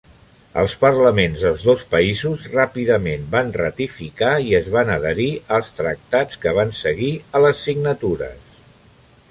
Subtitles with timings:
[0.59, 6.57] Els parlaments dels dos països ràpidament van ratificar i es van adherir als tractats que
[6.61, 8.57] van seguir a les signatures.